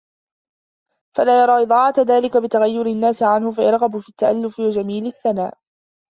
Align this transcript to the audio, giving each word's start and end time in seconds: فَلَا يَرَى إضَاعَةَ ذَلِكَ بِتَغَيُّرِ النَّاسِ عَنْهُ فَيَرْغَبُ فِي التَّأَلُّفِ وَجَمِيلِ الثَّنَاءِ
فَلَا 1.17 1.43
يَرَى 1.43 1.61
إضَاعَةَ 1.63 1.93
ذَلِكَ 1.99 2.37
بِتَغَيُّرِ 2.37 2.85
النَّاسِ 2.85 3.23
عَنْهُ 3.23 3.51
فَيَرْغَبُ 3.51 3.97
فِي 3.97 4.09
التَّأَلُّفِ 4.09 4.59
وَجَمِيلِ 4.59 5.05
الثَّنَاءِ 5.07 5.53